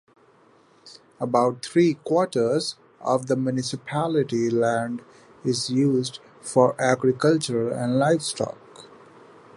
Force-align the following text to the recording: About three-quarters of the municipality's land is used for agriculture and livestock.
About 1.19 1.63
three-quarters 1.63 2.75
of 3.01 3.27
the 3.27 3.35
municipality's 3.35 4.51
land 4.51 5.03
is 5.45 5.69
used 5.69 6.17
for 6.41 6.73
agriculture 6.81 7.69
and 7.69 7.99
livestock. 7.99 8.57